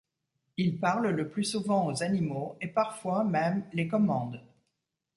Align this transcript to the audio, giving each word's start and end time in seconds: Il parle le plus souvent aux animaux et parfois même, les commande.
Il 0.57 0.79
parle 0.79 1.09
le 1.11 1.27
plus 1.29 1.43
souvent 1.43 1.85
aux 1.85 2.01
animaux 2.01 2.57
et 2.59 2.65
parfois 2.67 3.23
même, 3.23 3.63
les 3.71 3.87
commande. 3.87 4.41